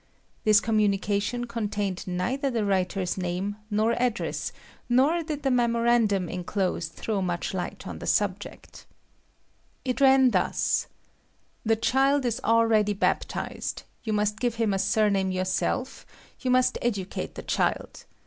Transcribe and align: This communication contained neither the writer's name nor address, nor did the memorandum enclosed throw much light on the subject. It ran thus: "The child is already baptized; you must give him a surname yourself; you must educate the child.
This 0.45 0.59
communication 0.59 1.45
contained 1.45 2.07
neither 2.07 2.49
the 2.49 2.65
writer's 2.65 3.19
name 3.19 3.57
nor 3.69 3.91
address, 4.01 4.51
nor 4.89 5.21
did 5.21 5.43
the 5.43 5.51
memorandum 5.51 6.27
enclosed 6.27 6.93
throw 6.93 7.21
much 7.21 7.53
light 7.53 7.85
on 7.85 7.99
the 7.99 8.07
subject. 8.07 8.87
It 9.85 10.01
ran 10.01 10.31
thus: 10.31 10.87
"The 11.63 11.75
child 11.75 12.25
is 12.25 12.41
already 12.43 12.93
baptized; 12.93 13.83
you 14.03 14.11
must 14.11 14.39
give 14.39 14.55
him 14.55 14.73
a 14.73 14.79
surname 14.79 15.29
yourself; 15.29 16.07
you 16.39 16.49
must 16.49 16.79
educate 16.81 17.35
the 17.35 17.43
child. 17.43 18.05